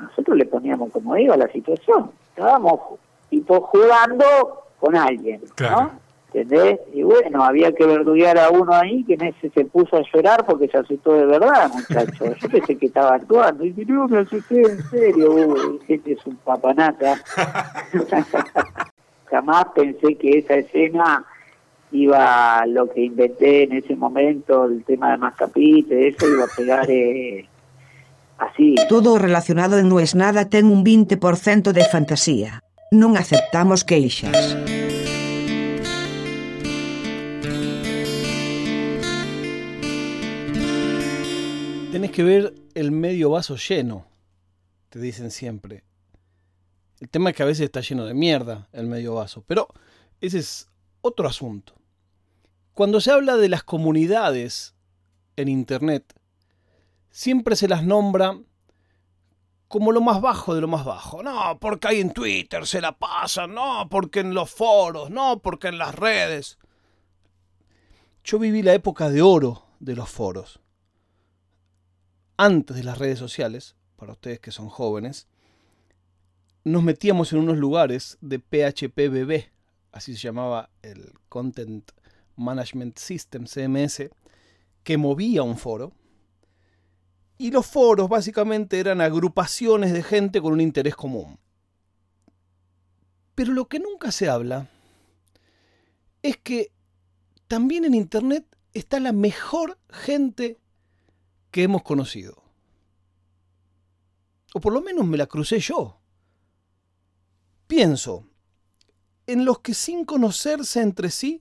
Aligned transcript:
nosotros 0.00 0.36
le 0.36 0.46
poníamos 0.46 0.90
como 0.92 1.16
iba 1.16 1.36
la 1.36 1.48
situación. 1.48 2.10
Estábamos 2.30 2.80
tipo 3.28 3.60
jugando 3.60 4.24
con 4.78 4.96
alguien, 4.96 5.40
¿no? 5.60 5.90
¿Entendés? 6.32 6.78
Y 6.92 7.02
bueno, 7.02 7.42
había 7.42 7.72
que 7.72 7.84
verduguear 7.84 8.38
a 8.38 8.50
uno 8.50 8.72
ahí 8.72 9.02
que 9.02 9.14
en 9.14 9.24
ese 9.24 9.50
se 9.50 9.64
puso 9.64 9.96
a 9.96 10.02
llorar 10.14 10.46
porque 10.46 10.68
se 10.68 10.78
asustó 10.78 11.14
de 11.14 11.26
verdad, 11.26 11.72
muchacho. 11.72 12.32
Yo 12.40 12.48
pensé 12.48 12.76
que 12.76 12.86
estaba 12.86 13.16
actuando. 13.16 13.64
Y 13.64 13.72
no, 13.88 14.06
me 14.06 14.18
asusté 14.18 14.60
en 14.60 14.82
serio. 14.90 15.32
Uy, 15.32 15.80
este 15.88 16.12
es 16.12 16.24
un 16.26 16.36
papanata. 16.36 17.20
Jamás 19.26 19.64
pensé 19.74 20.14
que 20.14 20.38
esa 20.38 20.54
escena 20.54 21.24
iba, 21.92 22.64
lo 22.66 22.88
que 22.88 23.00
inventé 23.02 23.64
en 23.64 23.72
ese 23.72 23.96
momento, 23.96 24.66
el 24.66 24.84
tema 24.84 25.10
de 25.10 25.18
Mascapite, 25.18 26.08
eso 26.08 26.28
iba 26.28 26.44
a 26.44 26.56
pegar 26.56 26.88
eh, 26.88 27.48
así. 28.40 28.74
Todo 28.88 29.18
relacionado 29.18 29.78
en 29.78 29.88
No 29.88 30.00
es 30.00 30.14
nada 30.14 30.48
ten 30.48 30.66
un 30.66 30.84
20% 30.84 31.72
de 31.72 31.84
fantasía. 31.84 32.64
Non 32.90 33.14
aceptamos 33.14 33.84
queixas. 33.86 34.56
Tenés 41.92 42.10
que 42.10 42.22
ver 42.22 42.54
el 42.74 42.90
medio 42.90 43.30
vaso 43.30 43.56
lleno, 43.56 44.06
te 44.90 44.98
dicen 44.98 45.30
siempre. 45.30 45.82
El 47.00 47.08
tema 47.08 47.30
es 47.30 47.36
que 47.36 47.42
a 47.42 47.46
veces 47.46 47.64
está 47.64 47.80
lleno 47.80 48.04
de 48.04 48.14
mierda 48.14 48.68
el 48.72 48.86
medio 48.86 49.14
vaso, 49.14 49.42
pero 49.46 49.68
ese 50.20 50.38
es 50.38 50.68
otro 51.00 51.28
asunto. 51.28 51.74
Cuando 52.74 53.00
se 53.00 53.10
habla 53.10 53.36
de 53.36 53.48
las 53.48 53.64
comunidades 53.64 54.74
en 55.36 55.48
Internet, 55.48 56.14
siempre 57.10 57.56
se 57.56 57.68
las 57.68 57.84
nombra 57.84 58.38
como 59.68 59.92
lo 59.92 60.00
más 60.00 60.20
bajo 60.20 60.54
de 60.54 60.60
lo 60.60 60.68
más 60.68 60.84
bajo. 60.84 61.22
No, 61.22 61.58
porque 61.60 61.88
hay 61.88 62.00
en 62.00 62.12
Twitter 62.12 62.66
se 62.66 62.80
la 62.80 62.92
pasan, 62.92 63.54
no, 63.54 63.88
porque 63.88 64.20
en 64.20 64.34
los 64.34 64.50
foros, 64.50 65.10
no, 65.10 65.40
porque 65.40 65.68
en 65.68 65.78
las 65.78 65.94
redes. 65.94 66.58
Yo 68.24 68.38
viví 68.38 68.62
la 68.62 68.74
época 68.74 69.10
de 69.10 69.22
oro 69.22 69.66
de 69.78 69.96
los 69.96 70.08
foros 70.08 70.60
antes 72.40 72.74
de 72.74 72.84
las 72.84 72.96
redes 72.96 73.18
sociales, 73.18 73.76
para 73.96 74.12
ustedes 74.12 74.40
que 74.40 74.50
son 74.50 74.70
jóvenes, 74.70 75.28
nos 76.64 76.82
metíamos 76.82 77.34
en 77.34 77.40
unos 77.40 77.58
lugares 77.58 78.16
de 78.22 78.38
PHPBB, 78.38 79.50
así 79.92 80.14
se 80.14 80.20
llamaba 80.20 80.70
el 80.80 81.12
Content 81.28 81.90
Management 82.36 82.96
System, 82.96 83.44
CMS, 83.44 84.08
que 84.84 84.96
movía 84.96 85.42
un 85.42 85.58
foro. 85.58 85.92
Y 87.40 87.50
los 87.52 87.66
foros 87.66 88.10
básicamente 88.10 88.78
eran 88.78 89.00
agrupaciones 89.00 89.94
de 89.94 90.02
gente 90.02 90.42
con 90.42 90.52
un 90.52 90.60
interés 90.60 90.94
común. 90.94 91.38
Pero 93.34 93.54
lo 93.54 93.66
que 93.66 93.78
nunca 93.78 94.12
se 94.12 94.28
habla 94.28 94.68
es 96.20 96.36
que 96.36 96.70
también 97.48 97.86
en 97.86 97.94
Internet 97.94 98.44
está 98.74 99.00
la 99.00 99.12
mejor 99.12 99.78
gente 99.88 100.60
que 101.50 101.62
hemos 101.62 101.82
conocido. 101.82 102.42
O 104.52 104.60
por 104.60 104.74
lo 104.74 104.82
menos 104.82 105.06
me 105.06 105.16
la 105.16 105.26
crucé 105.26 105.60
yo. 105.60 105.98
Pienso 107.66 108.26
en 109.26 109.46
los 109.46 109.60
que 109.60 109.72
sin 109.72 110.04
conocerse 110.04 110.82
entre 110.82 111.08
sí 111.08 111.40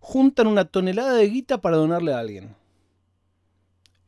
juntan 0.00 0.48
una 0.48 0.64
tonelada 0.64 1.12
de 1.12 1.28
guita 1.28 1.60
para 1.60 1.76
donarle 1.76 2.14
a 2.14 2.18
alguien. 2.18 2.65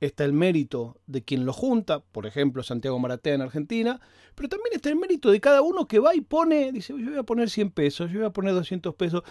Está 0.01 0.25
el 0.25 0.33
mérito 0.33 1.01
de 1.07 1.25
quien 1.25 1.45
lo 1.45 1.53
junta, 1.53 2.01
por 2.01 2.27
ejemplo 2.27 2.63
Santiago 2.63 2.99
Maratea 2.99 3.35
en 3.35 3.43
Argentina, 3.43 4.01
pero 4.35 4.49
también 4.49 4.75
está 4.75 4.89
el 4.89 4.97
mérito 4.97 5.31
de 5.31 5.41
cada 5.41 5.63
uno 5.63 5.89
que 5.89 5.99
va 5.99 6.15
y 6.15 6.21
pone, 6.21 6.71
dice, 6.71 6.95
yo 6.97 7.11
voy 7.11 7.19
a 7.19 7.25
poner 7.25 7.51
100 7.51 7.71
pesos, 7.73 8.11
yo 8.11 8.21
voy 8.21 8.29
a 8.29 8.33
poner 8.33 8.55
200 8.55 8.95
pesos, 8.95 9.23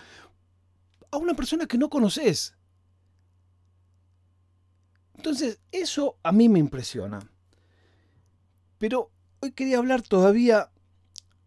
a 1.11 1.17
una 1.17 1.33
persona 1.33 1.65
que 1.65 1.77
no 1.77 1.89
conoces. 1.89 2.58
Entonces, 5.15 5.59
eso 5.71 6.17
a 6.21 6.31
mí 6.31 6.47
me 6.49 6.59
impresiona. 6.59 7.19
Pero 8.77 9.11
hoy 9.39 9.52
quería 9.52 9.77
hablar 9.77 10.02
todavía 10.02 10.71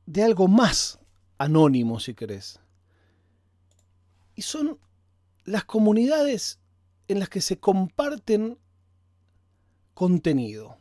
de 0.06 0.22
algo 0.22 0.48
más 0.48 0.98
anónimo, 1.38 2.00
si 2.00 2.14
querés. 2.14 2.58
Y 4.34 4.42
son 4.42 4.78
las 5.44 5.64
comunidades 5.64 6.58
en 7.08 7.18
las 7.20 7.28
que 7.28 7.40
se 7.40 7.58
comparten 7.58 8.58
contenido. 10.00 10.78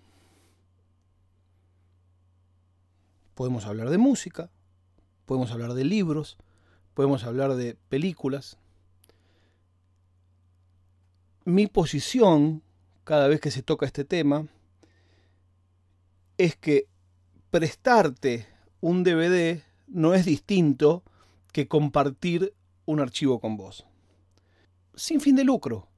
Podemos 3.35 3.65
hablar 3.65 3.89
de 3.89 3.97
música, 3.97 4.49
podemos 5.25 5.51
hablar 5.51 5.73
de 5.73 5.83
libros, 5.83 6.37
podemos 6.93 7.25
hablar 7.25 7.55
de 7.55 7.75
películas. 7.89 8.57
Mi 11.43 11.67
posición 11.67 12.63
cada 13.03 13.27
vez 13.27 13.41
que 13.41 13.51
se 13.51 13.61
toca 13.61 13.85
este 13.85 14.05
tema 14.05 14.47
es 16.37 16.55
que 16.55 16.87
prestarte 17.51 18.47
un 18.79 19.03
DVD 19.03 19.63
no 19.87 20.13
es 20.13 20.23
distinto 20.23 21.03
que 21.51 21.67
compartir 21.67 22.53
un 22.85 23.01
archivo 23.01 23.41
con 23.41 23.57
vos. 23.57 23.85
Sin 24.95 25.19
fin 25.19 25.35
de 25.35 25.43
lucro. 25.43 25.88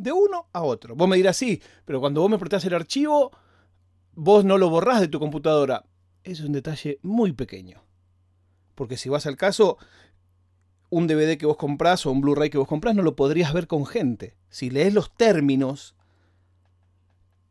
De 0.00 0.12
uno 0.12 0.48
a 0.54 0.62
otro. 0.62 0.96
Vos 0.96 1.06
me 1.06 1.18
dirás, 1.18 1.36
sí, 1.36 1.60
pero 1.84 2.00
cuando 2.00 2.22
vos 2.22 2.30
me 2.30 2.38
prestás 2.38 2.64
el 2.64 2.72
archivo, 2.72 3.32
vos 4.14 4.46
no 4.46 4.56
lo 4.56 4.70
borrás 4.70 4.98
de 4.98 5.08
tu 5.08 5.20
computadora. 5.20 5.84
Es 6.24 6.40
un 6.40 6.52
detalle 6.52 6.98
muy 7.02 7.34
pequeño. 7.34 7.84
Porque 8.74 8.96
si 8.96 9.10
vas 9.10 9.26
al 9.26 9.36
caso, 9.36 9.76
un 10.88 11.06
DVD 11.06 11.36
que 11.36 11.44
vos 11.44 11.58
comprás 11.58 12.06
o 12.06 12.12
un 12.12 12.22
Blu-ray 12.22 12.48
que 12.48 12.56
vos 12.56 12.66
comprás 12.66 12.94
no 12.94 13.02
lo 13.02 13.14
podrías 13.14 13.52
ver 13.52 13.66
con 13.66 13.84
gente. 13.84 14.38
Si 14.48 14.70
lees 14.70 14.94
los 14.94 15.14
términos 15.14 15.94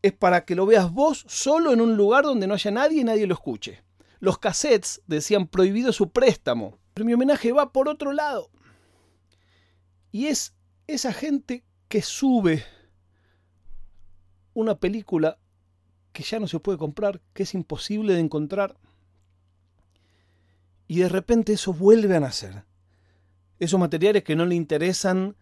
es 0.01 0.13
para 0.13 0.43
que 0.43 0.55
lo 0.55 0.65
veas 0.65 0.91
vos 0.91 1.25
solo 1.27 1.71
en 1.71 1.81
un 1.81 1.97
lugar 1.97 2.23
donde 2.23 2.47
no 2.47 2.55
haya 2.55 2.71
nadie 2.71 3.01
y 3.01 3.03
nadie 3.03 3.27
lo 3.27 3.35
escuche. 3.35 3.83
Los 4.19 4.39
cassettes 4.39 5.03
decían 5.05 5.45
prohibido 5.45 5.93
su 5.93 6.09
préstamo, 6.09 6.79
pero 6.95 7.05
mi 7.05 7.13
homenaje 7.13 7.51
va 7.51 7.71
por 7.71 7.87
otro 7.89 8.11
lado. 8.11 8.49
Y 10.11 10.25
es 10.25 10.55
esa 10.87 11.13
gente 11.13 11.63
que 11.89 12.01
sube 12.01 12.63
una 14.53 14.75
película 14.75 15.37
que 16.13 16.23
ya 16.23 16.39
no 16.39 16.47
se 16.47 16.59
puede 16.59 16.77
comprar, 16.77 17.19
que 17.33 17.43
es 17.43 17.53
imposible 17.53 18.13
de 18.13 18.19
encontrar, 18.19 18.77
y 20.87 20.99
de 20.99 21.09
repente 21.09 21.53
eso 21.53 21.73
vuelve 21.73 22.15
a 22.15 22.19
nacer. 22.19 22.63
Esos 23.59 23.79
materiales 23.79 24.23
que 24.23 24.35
no 24.35 24.45
le 24.45 24.55
interesan 24.55 25.35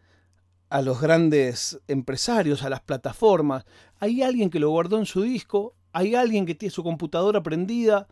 a 0.70 0.82
los 0.82 1.00
grandes 1.00 1.80
empresarios, 1.88 2.64
a 2.64 2.70
las 2.70 2.82
plataformas. 2.82 3.66
Hay 4.00 4.22
alguien 4.22 4.50
que 4.50 4.60
lo 4.60 4.70
guardó 4.70 4.98
en 4.98 5.06
su 5.06 5.22
disco, 5.22 5.76
hay 5.94 6.16
alguien 6.16 6.46
que 6.46 6.56
tiene 6.56 6.72
su 6.72 6.84
computadora 6.84 7.42
prendida, 7.42 8.08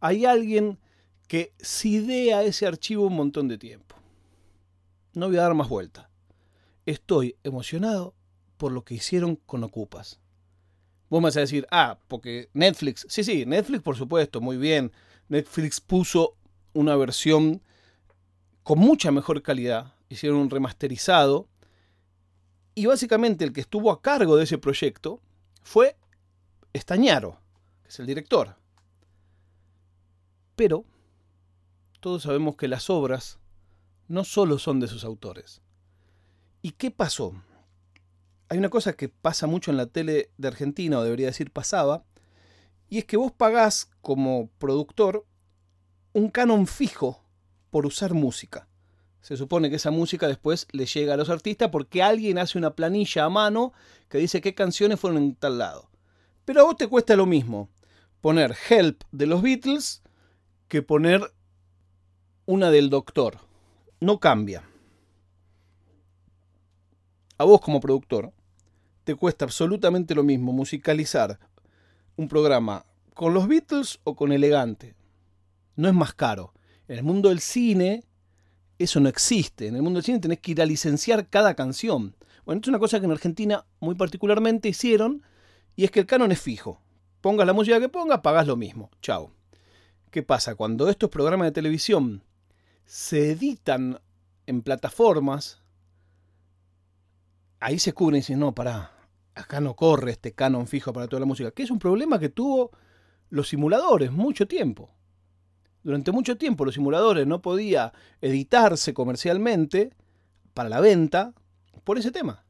hay 0.00 0.24
alguien 0.24 0.78
que 1.28 1.52
sidea 1.58 2.42
ese 2.42 2.66
archivo 2.66 3.06
un 3.06 3.16
montón 3.16 3.48
de 3.48 3.58
tiempo. 3.58 3.96
No 5.14 5.28
voy 5.28 5.36
a 5.36 5.42
dar 5.42 5.54
más 5.54 5.68
vuelta. 5.68 6.09
Estoy 6.90 7.36
emocionado 7.44 8.16
por 8.56 8.72
lo 8.72 8.82
que 8.82 8.94
hicieron 8.94 9.36
con 9.36 9.62
Ocupas. 9.62 10.18
Vos 11.08 11.20
me 11.20 11.28
vas 11.28 11.36
a 11.36 11.40
decir, 11.40 11.64
ah, 11.70 12.00
porque 12.08 12.50
Netflix, 12.52 13.06
sí, 13.08 13.22
sí, 13.22 13.46
Netflix 13.46 13.80
por 13.80 13.96
supuesto, 13.96 14.40
muy 14.40 14.56
bien. 14.56 14.90
Netflix 15.28 15.80
puso 15.80 16.34
una 16.72 16.96
versión 16.96 17.62
con 18.64 18.80
mucha 18.80 19.12
mejor 19.12 19.40
calidad, 19.40 19.94
hicieron 20.08 20.40
un 20.40 20.50
remasterizado 20.50 21.46
y 22.74 22.86
básicamente 22.86 23.44
el 23.44 23.52
que 23.52 23.60
estuvo 23.60 23.92
a 23.92 24.02
cargo 24.02 24.36
de 24.36 24.42
ese 24.42 24.58
proyecto 24.58 25.20
fue 25.62 25.96
Estañaro, 26.72 27.38
que 27.84 27.90
es 27.90 28.00
el 28.00 28.06
director. 28.06 28.56
Pero 30.56 30.84
todos 32.00 32.24
sabemos 32.24 32.56
que 32.56 32.66
las 32.66 32.90
obras 32.90 33.38
no 34.08 34.24
solo 34.24 34.58
son 34.58 34.80
de 34.80 34.88
sus 34.88 35.04
autores. 35.04 35.62
¿Y 36.62 36.72
qué 36.72 36.90
pasó? 36.90 37.34
Hay 38.48 38.58
una 38.58 38.68
cosa 38.68 38.92
que 38.94 39.08
pasa 39.08 39.46
mucho 39.46 39.70
en 39.70 39.76
la 39.76 39.86
tele 39.86 40.30
de 40.36 40.48
Argentina, 40.48 40.98
o 40.98 41.02
debería 41.02 41.26
decir 41.26 41.50
pasaba, 41.50 42.04
y 42.88 42.98
es 42.98 43.04
que 43.04 43.16
vos 43.16 43.32
pagás 43.32 43.90
como 44.00 44.50
productor 44.58 45.24
un 46.12 46.28
canon 46.28 46.66
fijo 46.66 47.24
por 47.70 47.86
usar 47.86 48.14
música. 48.14 48.68
Se 49.20 49.36
supone 49.36 49.70
que 49.70 49.76
esa 49.76 49.90
música 49.90 50.26
después 50.26 50.66
le 50.72 50.86
llega 50.86 51.14
a 51.14 51.16
los 51.16 51.30
artistas 51.30 51.68
porque 51.70 52.02
alguien 52.02 52.38
hace 52.38 52.58
una 52.58 52.74
planilla 52.74 53.24
a 53.24 53.28
mano 53.28 53.72
que 54.08 54.18
dice 54.18 54.40
qué 54.40 54.54
canciones 54.54 54.98
fueron 54.98 55.22
en 55.22 55.34
tal 55.34 55.58
lado. 55.58 55.90
Pero 56.44 56.62
a 56.62 56.64
vos 56.64 56.76
te 56.76 56.88
cuesta 56.88 57.16
lo 57.16 57.26
mismo 57.26 57.70
poner 58.20 58.56
Help 58.68 59.02
de 59.12 59.26
los 59.26 59.42
Beatles 59.42 60.02
que 60.68 60.82
poner 60.82 61.32
una 62.46 62.70
del 62.70 62.90
Doctor. 62.90 63.38
No 64.00 64.18
cambia. 64.18 64.69
A 67.40 67.44
vos 67.44 67.62
como 67.62 67.80
productor 67.80 68.34
te 69.02 69.14
cuesta 69.14 69.46
absolutamente 69.46 70.14
lo 70.14 70.22
mismo 70.22 70.52
musicalizar 70.52 71.40
un 72.16 72.28
programa 72.28 72.84
con 73.14 73.32
los 73.32 73.48
Beatles 73.48 73.98
o 74.04 74.14
con 74.14 74.30
Elegante. 74.30 74.94
No 75.74 75.88
es 75.88 75.94
más 75.94 76.12
caro. 76.12 76.52
En 76.86 76.98
el 76.98 77.02
mundo 77.02 77.30
del 77.30 77.40
cine 77.40 78.04
eso 78.78 79.00
no 79.00 79.08
existe. 79.08 79.68
En 79.68 79.76
el 79.76 79.80
mundo 79.80 79.96
del 79.96 80.04
cine 80.04 80.18
tenés 80.18 80.40
que 80.40 80.50
ir 80.50 80.60
a 80.60 80.66
licenciar 80.66 81.30
cada 81.30 81.54
canción. 81.54 82.14
Bueno, 82.44 82.60
es 82.60 82.68
una 82.68 82.78
cosa 82.78 83.00
que 83.00 83.06
en 83.06 83.12
Argentina 83.12 83.64
muy 83.80 83.94
particularmente 83.94 84.68
hicieron 84.68 85.22
y 85.76 85.84
es 85.84 85.90
que 85.90 86.00
el 86.00 86.06
canon 86.06 86.32
es 86.32 86.42
fijo. 86.42 86.82
Pongas 87.22 87.46
la 87.46 87.54
música 87.54 87.80
que 87.80 87.88
pongas, 87.88 88.20
pagás 88.20 88.46
lo 88.46 88.56
mismo. 88.56 88.90
Chao. 89.00 89.32
¿Qué 90.10 90.22
pasa? 90.22 90.56
Cuando 90.56 90.90
estos 90.90 91.08
programas 91.08 91.46
de 91.46 91.52
televisión 91.52 92.22
se 92.84 93.30
editan 93.30 93.98
en 94.44 94.60
plataformas, 94.60 95.62
ahí 97.60 97.78
se 97.78 97.92
cubren 97.92 98.16
y 98.16 98.20
dicen, 98.20 98.40
no, 98.40 98.54
pará, 98.54 98.92
acá 99.34 99.60
no 99.60 99.76
corre 99.76 100.12
este 100.12 100.32
canon 100.32 100.66
fijo 100.66 100.92
para 100.92 101.06
toda 101.06 101.20
la 101.20 101.26
música, 101.26 101.52
que 101.52 101.62
es 101.62 101.70
un 101.70 101.78
problema 101.78 102.18
que 102.18 102.30
tuvo 102.30 102.70
los 103.28 103.48
simuladores 103.48 104.10
mucho 104.10 104.48
tiempo. 104.48 104.90
Durante 105.82 106.12
mucho 106.12 106.36
tiempo 106.36 106.64
los 106.64 106.74
simuladores 106.74 107.26
no 107.26 107.40
podía 107.40 107.92
editarse 108.20 108.92
comercialmente 108.92 109.94
para 110.52 110.68
la 110.68 110.80
venta 110.80 111.32
por 111.84 111.98
ese 111.98 112.10
tema. 112.10 112.44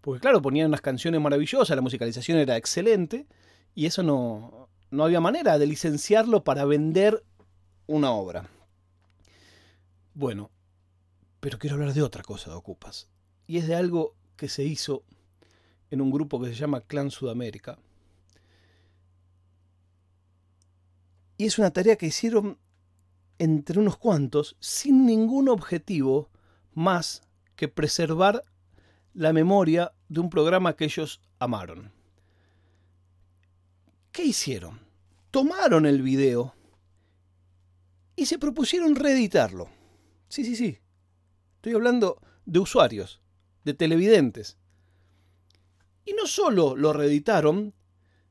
Porque 0.00 0.20
claro, 0.20 0.40
ponían 0.40 0.68
unas 0.68 0.80
canciones 0.80 1.20
maravillosas, 1.20 1.76
la 1.76 1.82
musicalización 1.82 2.38
era 2.38 2.56
excelente 2.56 3.26
y 3.74 3.86
eso 3.86 4.02
no, 4.02 4.68
no 4.90 5.04
había 5.04 5.20
manera 5.20 5.58
de 5.58 5.66
licenciarlo 5.66 6.42
para 6.42 6.64
vender 6.64 7.24
una 7.86 8.10
obra. 8.12 8.48
Bueno, 10.14 10.50
pero 11.40 11.58
quiero 11.58 11.76
hablar 11.76 11.92
de 11.92 12.02
otra 12.02 12.22
cosa 12.22 12.50
de 12.50 12.56
Ocupas. 12.56 13.08
Y 13.46 13.58
es 13.58 13.68
de 13.68 13.74
algo 13.74 14.14
que 14.36 14.48
se 14.48 14.64
hizo 14.64 15.04
en 15.90 16.00
un 16.00 16.10
grupo 16.10 16.40
que 16.40 16.48
se 16.48 16.54
llama 16.54 16.80
Clan 16.80 17.10
Sudamérica. 17.10 17.78
Y 21.38 21.46
es 21.46 21.58
una 21.58 21.70
tarea 21.70 21.96
que 21.96 22.06
hicieron 22.06 22.58
entre 23.38 23.78
unos 23.78 23.96
cuantos 23.96 24.56
sin 24.60 25.04
ningún 25.06 25.48
objetivo 25.48 26.30
más 26.72 27.22
que 27.56 27.68
preservar 27.68 28.42
la 29.14 29.32
memoria 29.32 29.92
de 30.08 30.20
un 30.20 30.30
programa 30.30 30.76
que 30.76 30.84
ellos 30.84 31.20
amaron. 31.38 31.92
¿Qué 34.12 34.24
hicieron? 34.24 34.80
Tomaron 35.30 35.84
el 35.84 36.02
video 36.02 36.54
y 38.14 38.26
se 38.26 38.38
propusieron 38.38 38.96
reeditarlo. 38.96 39.68
Sí, 40.28 40.44
sí, 40.44 40.56
sí. 40.56 40.78
Estoy 41.56 41.74
hablando 41.74 42.20
de 42.46 42.58
usuarios, 42.58 43.20
de 43.66 43.74
televidentes. 43.74 44.56
Y 46.04 46.12
no 46.12 46.28
solo 46.28 46.76
lo 46.76 46.92
reeditaron, 46.92 47.74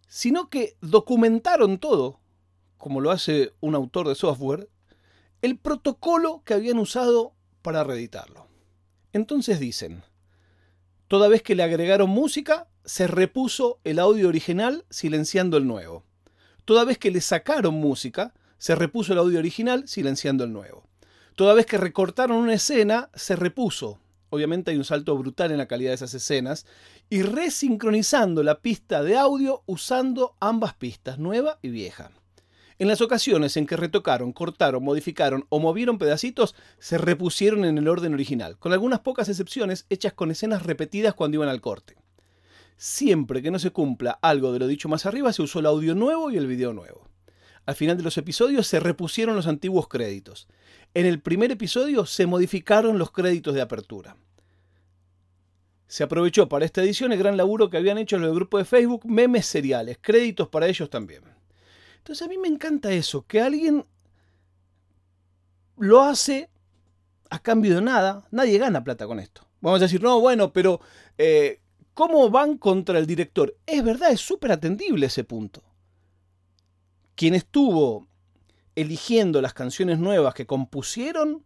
sino 0.07 0.49
que 0.49 0.77
documentaron 0.79 1.77
todo, 1.77 2.21
como 2.77 3.01
lo 3.01 3.11
hace 3.11 3.53
un 3.59 3.75
autor 3.75 4.07
de 4.07 4.15
software, 4.15 4.69
el 5.41 5.59
protocolo 5.59 6.41
que 6.45 6.53
habían 6.53 6.79
usado 6.79 7.33
para 7.61 7.83
reeditarlo. 7.83 8.47
Entonces 9.11 9.59
dicen, 9.59 10.03
toda 11.09 11.27
vez 11.27 11.43
que 11.43 11.55
le 11.55 11.63
agregaron 11.63 12.09
música, 12.09 12.69
se 12.85 13.05
repuso 13.05 13.81
el 13.83 13.99
audio 13.99 14.29
original 14.29 14.85
silenciando 14.89 15.57
el 15.57 15.67
nuevo. 15.67 16.05
Toda 16.63 16.85
vez 16.85 16.97
que 16.97 17.11
le 17.11 17.19
sacaron 17.19 17.73
música, 17.73 18.33
se 18.57 18.73
repuso 18.73 19.11
el 19.11 19.19
audio 19.19 19.39
original 19.39 19.85
silenciando 19.85 20.45
el 20.45 20.53
nuevo. 20.53 20.87
Toda 21.35 21.53
vez 21.53 21.65
que 21.65 21.77
recortaron 21.77 22.37
una 22.37 22.53
escena, 22.53 23.09
se 23.15 23.35
repuso. 23.35 23.99
Obviamente 24.35 24.71
hay 24.71 24.77
un 24.77 24.83
salto 24.83 25.17
brutal 25.17 25.51
en 25.51 25.57
la 25.57 25.67
calidad 25.67 25.91
de 25.91 25.95
esas 25.95 26.13
escenas. 26.13 26.65
Y 27.09 27.21
resincronizando 27.21 28.43
la 28.43 28.61
pista 28.61 29.01
de 29.01 29.17
audio 29.17 29.63
usando 29.65 30.35
ambas 30.39 30.73
pistas, 30.73 31.17
nueva 31.17 31.59
y 31.61 31.69
vieja. 31.69 32.11
En 32.77 32.89
las 32.89 32.99
ocasiones 32.99 33.55
en 33.55 33.65
que 33.65 33.77
retocaron, 33.77 34.33
cortaron, 34.33 34.83
modificaron 34.83 35.45
o 35.47 35.59
movieron 35.59 35.97
pedacitos, 35.97 36.55
se 36.77 36.97
repusieron 36.97 37.63
en 37.63 37.77
el 37.77 37.87
orden 37.87 38.13
original, 38.13 38.57
con 38.59 38.73
algunas 38.73 38.99
pocas 38.99 39.29
excepciones 39.29 39.85
hechas 39.89 40.11
con 40.11 40.29
escenas 40.29 40.63
repetidas 40.63 41.13
cuando 41.13 41.35
iban 41.35 41.47
al 41.47 41.61
corte. 41.61 41.95
Siempre 42.75 43.41
que 43.41 43.51
no 43.51 43.59
se 43.59 43.71
cumpla 43.71 44.19
algo 44.21 44.51
de 44.51 44.59
lo 44.59 44.67
dicho 44.67 44.89
más 44.89 45.05
arriba, 45.05 45.31
se 45.31 45.41
usó 45.41 45.59
el 45.59 45.67
audio 45.67 45.95
nuevo 45.95 46.29
y 46.31 46.35
el 46.35 46.47
video 46.47 46.73
nuevo. 46.73 47.07
Al 47.65 47.75
final 47.75 47.95
de 47.95 48.03
los 48.03 48.17
episodios 48.17 48.67
se 48.67 48.81
repusieron 48.81 49.37
los 49.37 49.47
antiguos 49.47 49.87
créditos. 49.87 50.47
En 50.95 51.06
el 51.06 51.19
primer 51.19 51.51
episodio 51.51 52.06
se 52.06 52.25
modificaron 52.25 52.97
los 52.97 53.12
créditos 53.12 53.53
de 53.53 53.59
apertura. 53.59 54.15
Se 55.88 56.03
aprovechó 56.03 56.47
para 56.47 56.63
esta 56.63 56.81
edición 56.81 57.12
el 57.12 57.19
gran 57.19 57.36
laburo 57.36 57.69
que 57.69 57.75
habían 57.75 57.97
hecho 57.97 58.18
los 58.18 58.30
del 58.30 58.36
grupo 58.36 58.57
de 58.57 58.63
Facebook 58.63 59.06
Memes 59.06 59.45
Seriales, 59.45 59.97
créditos 60.00 60.47
para 60.47 60.68
ellos 60.68 60.89
también. 60.89 61.24
Entonces 61.97 62.25
a 62.25 62.30
mí 62.30 62.38
me 62.38 62.47
encanta 62.47 62.94
eso, 62.94 63.25
que 63.27 63.42
alguien 63.42 63.86
lo 65.75 66.01
hace 66.01 66.50
a 67.30 67.39
cambio 67.39 67.75
de 67.75 67.81
nada, 67.81 68.25
nadie 68.31 68.57
gana 68.57 68.81
plata 68.81 69.06
con 69.06 69.19
esto. 69.19 69.45
Vamos 69.59 69.81
a 69.81 69.86
decir, 69.86 70.01
no, 70.01 70.21
bueno, 70.21 70.53
pero 70.53 70.80
eh, 71.18 71.59
¿cómo 71.94 72.30
van 72.30 72.57
contra 72.57 73.00
el 73.00 73.06
director? 73.06 73.53
Es 73.65 73.83
verdad, 73.83 74.12
es 74.12 74.21
súper 74.21 74.53
atendible 74.53 75.07
ese 75.07 75.25
punto. 75.25 75.62
Quien 77.15 77.36
estuvo 77.36 78.07
eligiendo 78.75 79.42
las 79.42 79.54
canciones 79.54 80.00
nuevas 80.00 80.33
que 80.33 80.45
compusieron 80.45 81.45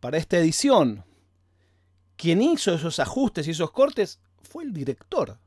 para 0.00 0.18
esta 0.18 0.38
edición, 0.38 1.04
quien 2.16 2.40
hizo 2.42 2.74
esos 2.74 2.98
ajustes 3.00 3.46
y 3.46 3.50
esos 3.50 3.70
cortes, 3.72 4.20
fue 4.42 4.64
el 4.64 4.72
director. 4.72 5.38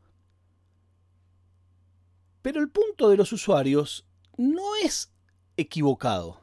Pero 2.41 2.61
el 2.61 2.69
punto 2.69 3.09
de 3.09 3.17
los 3.17 3.31
usuarios 3.31 4.05
no 4.37 4.75
es 4.83 5.11
equivocado. 5.57 6.41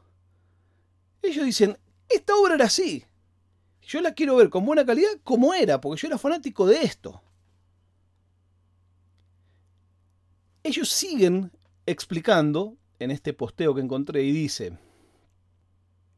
Ellos 1.21 1.45
dicen, 1.45 1.77
esta 2.09 2.35
obra 2.35 2.55
era 2.55 2.65
así. 2.65 3.05
Yo 3.81 4.01
la 4.01 4.13
quiero 4.13 4.35
ver 4.35 4.49
con 4.49 4.65
buena 4.65 4.85
calidad 4.85 5.11
como 5.23 5.53
era, 5.53 5.79
porque 5.79 6.01
yo 6.01 6.07
era 6.07 6.17
fanático 6.17 6.65
de 6.65 6.81
esto. 6.83 7.21
Ellos 10.63 10.89
siguen 10.89 11.51
explicando 11.85 12.77
en 12.99 13.11
este 13.11 13.33
posteo 13.33 13.75
que 13.75 13.81
encontré 13.81 14.23
y 14.23 14.31
dice, 14.31 14.77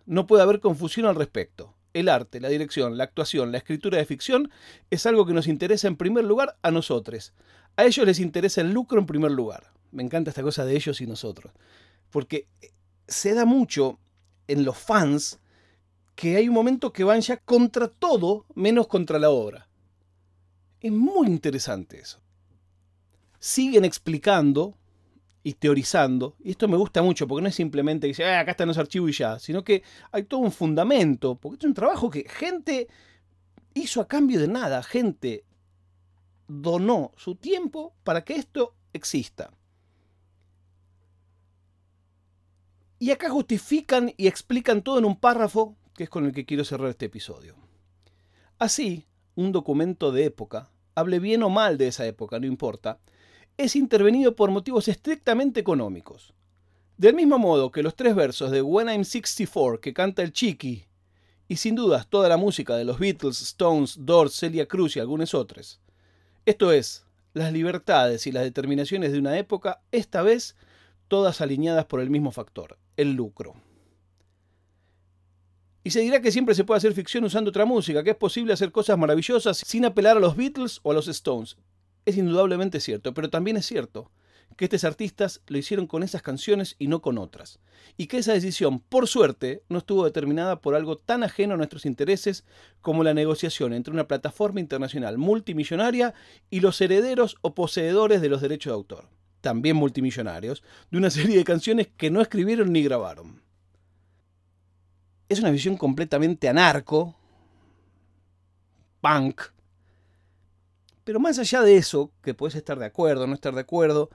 no 0.06 0.28
puede 0.28 0.44
haber 0.44 0.60
confusión 0.60 1.06
al 1.06 1.16
respecto. 1.16 1.74
El 1.94 2.10
arte, 2.10 2.42
la 2.42 2.50
dirección, 2.50 2.98
la 2.98 3.06
actuación, 3.06 3.52
la 3.52 3.58
escritura 3.58 3.98
de 3.98 4.06
ficción 4.06 4.52
es 4.90 5.06
algo 5.06 5.26
que 5.26 5.34
nos 5.34 5.48
interesa 5.48 5.88
en 5.88 5.96
primer 5.96 6.26
lugar 6.26 6.58
a 6.62 6.72
nosotros. 6.72 7.34
A 7.78 7.86
ellos 7.86 8.06
les 8.06 8.20
interesa 8.20 8.62
el 8.62 8.72
lucro 8.72 9.00
en 9.00 9.06
primer 9.06 9.32
lugar 9.32 9.76
me 9.96 10.04
encanta 10.04 10.30
esta 10.30 10.44
cosa 10.44 10.66
de 10.66 10.76
ellos 10.76 11.02
y 11.02 11.08
nosotros. 11.08 11.54
Porque 12.12 12.48
eh, 12.62 12.72
se 13.08 13.34
da 13.34 13.46
mucho 13.46 13.98
en 14.48 14.64
los 14.64 14.78
fans 14.78 15.40
que 16.16 16.36
hay 16.36 16.48
un 16.48 16.54
momento 16.54 16.94
que 16.94 17.04
van 17.04 17.22
ya 17.22 17.38
contra 17.38 17.88
todo 17.88 18.46
menos 18.54 18.88
contra 18.88 19.20
la 19.20 19.30
obra. 19.30 19.68
Es 20.82 20.92
muy 20.92 21.28
interesante 21.28 22.00
eso. 22.00 22.20
Siguen 23.40 23.86
explicando 23.86 24.78
y 25.46 25.54
teorizando, 25.54 26.36
y 26.44 26.50
esto 26.50 26.68
me 26.68 26.76
gusta 26.76 27.04
mucho 27.04 27.28
porque 27.28 27.44
no 27.44 27.50
es 27.50 27.54
simplemente 27.54 28.08
que 28.08 28.14
dice, 28.14 28.26
ah, 28.26 28.40
acá 28.40 28.52
están 28.52 28.68
los 28.68 28.80
archivos 28.80 29.12
y 29.12 29.14
ya, 29.14 29.38
sino 29.38 29.64
que 29.64 29.84
hay 30.12 30.24
todo 30.24 30.40
un 30.40 30.52
fundamento, 30.52 31.36
porque 31.36 31.60
es 31.60 31.68
un 31.68 31.76
trabajo 31.76 32.10
que 32.10 32.28
gente 32.28 32.88
hizo 33.76 34.02
a 34.02 34.08
cambio 34.08 34.40
de 34.40 34.48
nada, 34.48 34.82
gente 34.82 35.46
donó 36.48 37.12
su 37.16 37.36
tiempo 37.36 37.94
para 38.04 38.24
que 38.24 38.34
esto 38.34 38.74
exista. 38.92 39.52
Y 42.98 43.12
acá 43.12 43.30
justifican 43.30 44.12
y 44.18 44.26
explican 44.26 44.82
todo 44.82 44.98
en 44.98 45.06
un 45.06 45.20
párrafo 45.20 45.78
que 45.94 46.06
es 46.06 46.10
con 46.10 46.26
el 46.26 46.32
que 46.32 46.48
quiero 46.48 46.66
cerrar 46.66 46.90
este 46.90 47.06
episodio. 47.06 47.56
Así, 48.58 49.06
un 49.36 49.52
documento 49.52 50.12
de 50.12 50.26
época, 50.26 50.72
hable 50.96 51.20
bien 51.20 51.44
o 51.44 51.52
mal 51.52 51.78
de 51.78 51.90
esa 51.90 52.08
época, 52.08 52.40
no 52.40 52.48
importa, 52.48 52.98
es 53.58 53.76
intervenido 53.76 54.36
por 54.36 54.52
motivos 54.52 54.88
estrictamente 54.88 55.60
económicos. 55.60 56.34
Del 56.98 57.16
mismo 57.16 57.38
modo 57.38 57.72
que 57.72 57.84
los 57.84 57.96
tres 57.96 58.16
versos 58.16 58.52
de 58.52 58.62
When 58.62 58.88
I'm 58.88 59.04
64 59.04 59.82
que 59.82 59.94
canta 59.94 60.22
el 60.22 60.32
Chiqui, 60.32 60.86
y 61.48 61.58
sin 61.58 61.76
dudas 61.76 62.08
toda 62.10 62.30
la 62.30 62.38
música 62.38 62.76
de 62.76 62.86
los 62.86 63.00
Beatles, 63.00 63.42
Stones, 63.42 63.98
Doors, 64.00 64.36
Celia 64.36 64.68
Cruz 64.68 64.96
y 64.96 65.00
algunos 65.00 65.34
otros. 65.34 65.80
Esto 66.46 66.72
es, 66.72 67.06
las 67.34 67.54
libertades 67.54 68.26
y 68.28 68.32
las 68.32 68.44
determinaciones 68.44 69.12
de 69.12 69.20
una 69.20 69.38
época, 69.38 69.82
esta 69.92 70.22
vez 70.22 70.56
todas 71.08 71.42
alineadas 71.42 71.86
por 71.86 72.00
el 72.00 72.10
mismo 72.10 72.32
factor, 72.32 72.78
el 72.98 73.14
lucro. 73.14 73.56
Y 75.84 75.92
se 75.92 76.00
dirá 76.00 76.20
que 76.20 76.32
siempre 76.32 76.56
se 76.56 76.64
puede 76.64 76.80
hacer 76.80 76.94
ficción 76.94 77.24
usando 77.26 77.50
otra 77.50 77.66
música, 77.66 78.04
que 78.04 78.10
es 78.12 78.16
posible 78.16 78.54
hacer 78.54 78.72
cosas 78.72 78.98
maravillosas 78.98 79.58
sin 79.58 79.86
apelar 79.86 80.18
a 80.18 80.20
los 80.20 80.36
Beatles 80.36 80.80
o 80.82 80.92
a 80.92 80.96
los 80.96 81.08
Stones. 81.08 81.58
Es 82.06 82.18
indudablemente 82.18 82.80
cierto, 82.80 83.14
pero 83.14 83.30
también 83.30 83.58
es 83.58 83.66
cierto 83.66 84.12
que 84.58 84.66
estos 84.66 84.84
artistas 84.84 85.42
lo 85.48 85.58
hicieron 85.58 85.88
con 85.88 86.04
esas 86.04 86.22
canciones 86.22 86.76
y 86.80 86.88
no 86.88 87.02
con 87.02 87.18
otras. 87.18 87.60
Y 87.98 88.08
que 88.08 88.20
esa 88.20 88.34
decisión, 88.34 88.80
por 88.80 89.08
suerte, 89.08 89.64
no 89.70 89.80
estuvo 89.80 90.06
determinada 90.06 90.62
por 90.62 90.76
algo 90.76 90.98
tan 90.98 91.24
ajeno 91.24 91.56
a 91.56 91.58
nuestros 91.58 91.86
intereses 91.86 92.46
como 92.80 93.04
la 93.04 93.14
negociación 93.14 93.74
entre 93.74 93.94
una 93.94 94.08
plataforma 94.08 94.60
internacional 94.60 95.18
multimillonaria 95.18 96.14
y 96.50 96.60
los 96.62 96.80
herederos 96.80 97.38
o 97.42 97.54
poseedores 97.54 98.22
de 98.22 98.30
los 98.30 98.42
derechos 98.42 98.72
de 98.72 98.76
autor. 98.76 99.10
también 99.42 99.76
multimillonarios, 99.76 100.64
de 100.90 100.98
una 100.98 101.12
serie 101.12 101.38
de 101.38 101.44
canciones 101.44 101.88
que 101.98 102.10
no 102.10 102.20
escribieron 102.20 102.74
ni 102.74 102.82
grabaron. 102.82 103.44
Es 105.30 105.40
una 105.40 105.52
visión 105.52 105.78
completamente 105.78 106.50
anarco, 106.50 107.16
punk, 109.02 109.42
pero 111.06 111.22
más 111.22 111.40
allá 111.40 111.62
de 111.62 111.78
eso, 111.78 112.12
que 112.22 112.34
puedes 112.34 112.56
estar 112.56 112.78
de 112.78 112.86
acuerdo 112.86 113.26
no 113.28 113.36
estar 113.36 113.56
de 113.56 113.62
acuerdo, 113.62 114.10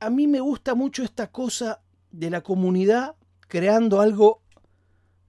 a 0.00 0.10
mí 0.10 0.26
me 0.26 0.40
gusta 0.40 0.74
mucho 0.74 1.04
esta 1.04 1.30
cosa 1.30 1.82
de 2.10 2.30
la 2.30 2.42
comunidad 2.42 3.14
creando 3.46 4.00
algo 4.00 4.42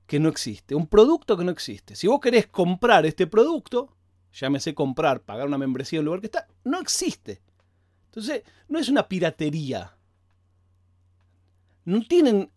que 0.08 0.20
no 0.20 0.30
existe, 0.30 0.74
un 0.74 0.88
producto 0.88 1.38
que 1.38 1.44
no 1.44 1.52
existe. 1.52 1.96
Si 1.96 2.08
vos 2.08 2.22
querés 2.22 2.48
comprar 2.48 3.06
este 3.06 3.28
producto, 3.28 3.94
llámese 4.32 4.74
comprar, 4.74 5.22
pagar 5.22 5.48
una 5.48 5.58
membresía 5.58 5.98
en 5.98 6.02
un 6.02 6.06
lugar 6.06 6.22
que 6.22 6.28
está, 6.28 6.48
no 6.64 6.80
existe. 6.80 7.42
Entonces, 8.06 8.44
no 8.70 8.80
es 8.80 8.88
una 8.88 9.08
piratería. 9.08 9.98
No 11.84 12.02
tienen 12.08 12.50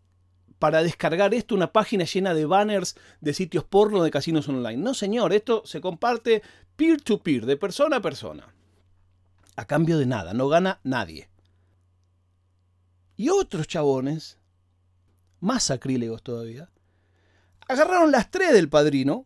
para 0.60 0.82
descargar 0.82 1.32
esto 1.32 1.54
una 1.54 1.72
página 1.72 2.04
llena 2.04 2.34
de 2.34 2.44
banners 2.44 2.94
de 3.20 3.32
sitios 3.32 3.64
porno 3.64 4.04
de 4.04 4.10
casinos 4.10 4.46
online. 4.46 4.76
No, 4.76 4.92
señor, 4.92 5.32
esto 5.32 5.62
se 5.64 5.80
comparte 5.80 6.42
peer-to-peer, 6.76 7.46
de 7.46 7.56
persona 7.56 7.96
a 7.96 8.02
persona. 8.02 8.54
A 9.56 9.64
cambio 9.64 9.98
de 9.98 10.04
nada, 10.04 10.34
no 10.34 10.48
gana 10.48 10.78
nadie. 10.84 11.30
Y 13.16 13.30
otros 13.30 13.66
chabones, 13.66 14.38
más 15.40 15.64
sacrílegos 15.64 16.22
todavía, 16.22 16.68
agarraron 17.66 18.12
las 18.12 18.30
tres 18.30 18.52
del 18.52 18.68
padrino, 18.68 19.24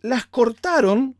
las 0.00 0.26
cortaron 0.26 1.16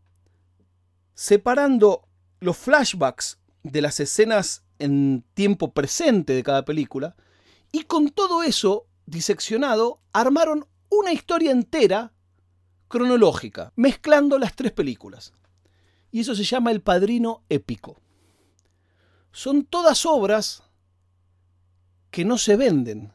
separando 1.14 2.08
los 2.40 2.56
flashbacks 2.56 3.38
de 3.62 3.80
las 3.80 4.00
escenas 4.00 4.64
en 4.80 5.24
tiempo 5.34 5.72
presente 5.72 6.32
de 6.32 6.42
cada 6.42 6.64
película, 6.64 7.14
y 7.72 7.82
con 7.84 8.10
todo 8.10 8.42
eso 8.42 8.86
diseccionado, 9.06 10.00
armaron 10.12 10.66
una 10.88 11.12
historia 11.12 11.50
entera 11.50 12.12
cronológica, 12.88 13.72
mezclando 13.76 14.38
las 14.38 14.54
tres 14.54 14.72
películas. 14.72 15.32
Y 16.10 16.20
eso 16.20 16.34
se 16.34 16.44
llama 16.44 16.70
El 16.70 16.80
Padrino 16.80 17.44
Épico. 17.48 18.00
Son 19.32 19.64
todas 19.64 20.06
obras 20.06 20.64
que 22.10 22.24
no 22.24 22.38
se 22.38 22.56
venden. 22.56 23.12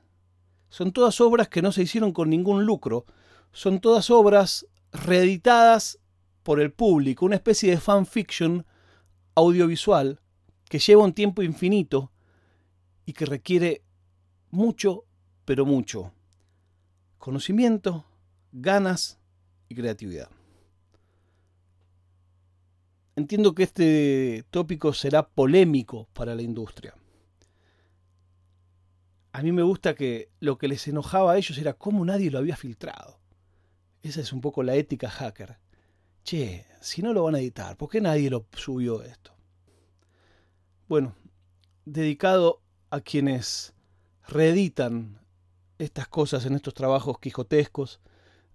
Son 0.70 0.92
todas 0.92 1.20
obras 1.20 1.50
que 1.50 1.62
no 1.62 1.72
se 1.72 1.84
hicieron 1.84 2.14
con 2.14 2.30
ningún 2.30 2.66
lucro. 2.66 3.06
Son 3.52 3.80
todas 3.80 4.10
obras 4.10 4.66
reeditadas 4.92 6.00
por 6.44 6.62
el 6.62 6.72
público, 6.72 7.26
una 7.26 7.36
especie 7.36 7.72
de 7.72 7.80
fanfiction 7.80 8.66
audiovisual 9.36 10.22
que 10.70 10.80
lleva 10.80 11.04
un 11.04 11.14
tiempo 11.14 11.44
infinito 11.44 12.12
y 13.06 13.14
que 13.14 13.26
requiere 13.26 13.85
mucho, 14.56 15.06
pero 15.46 15.66
mucho 15.66 16.12
conocimiento, 17.26 18.06
ganas 18.52 19.18
y 19.68 19.74
creatividad. 19.74 20.30
Entiendo 23.16 23.56
que 23.56 23.64
este 23.64 24.46
tópico 24.52 24.94
será 24.94 25.28
polémico 25.28 26.08
para 26.14 26.36
la 26.36 26.44
industria. 26.44 26.94
A 29.32 29.42
mí 29.42 29.52
me 29.52 29.64
gusta 29.64 29.96
que 29.96 30.30
lo 30.40 30.60
que 30.60 30.68
les 30.68 30.88
enojaba 30.88 31.32
a 31.32 31.38
ellos 31.38 31.58
era 31.58 31.74
cómo 31.74 32.06
nadie 32.06 32.30
lo 32.30 32.38
había 32.38 32.56
filtrado. 32.56 33.20
Esa 34.04 34.22
es 34.22 34.32
un 34.32 34.42
poco 34.42 34.62
la 34.62 34.76
ética 34.76 35.10
hacker. 35.10 35.58
Che, 36.24 36.68
si 36.80 37.02
no 37.02 37.12
lo 37.12 37.24
van 37.24 37.34
a 37.34 37.40
editar, 37.40 37.76
¿por 37.76 37.90
qué 37.90 38.02
nadie 38.02 38.30
lo 38.30 38.46
subió 38.56 39.02
esto? 39.02 39.36
Bueno, 40.88 41.16
dedicado 41.86 42.62
a 42.92 43.02
quienes 43.02 43.75
reeditan 44.27 45.20
estas 45.77 46.08
cosas 46.08 46.46
en 46.46 46.55
estos 46.55 46.74
trabajos 46.74 47.20
quijotescos, 47.20 48.00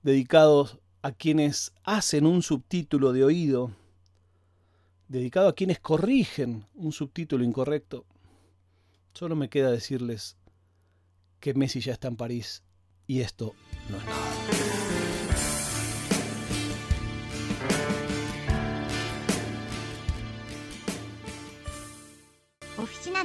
dedicados 0.03 0.79
a 1.03 1.13
quienes 1.13 1.73
hacen 1.85 2.27
un 2.27 2.43
subtítulo 2.43 3.13
de 3.13 3.25
oído, 3.25 3.73
dedicado 5.09 5.49
a 5.49 5.55
quienes 5.55 5.81
corrigen 5.81 6.67
un 6.75 6.93
subtítulo 6.93 7.45
incorrecto, 7.45 8.07
solo 9.13 9.37
me 9.37 9.49
queda 9.49 9.71
decirles 9.71 10.37
que 11.41 11.55
Messi 11.55 11.81
ya 11.81 11.93
está 11.93 12.09
en 12.09 12.17
París 12.17 12.63
y 13.07 13.21
esto 13.21 13.55
no 13.89 13.97
es 13.97 14.05
nada. 14.05 14.31
Oficina 22.77 23.25